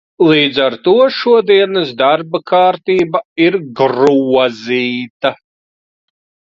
[0.29, 5.37] Līdz ar to šodienas darba kārtība ir grozīta.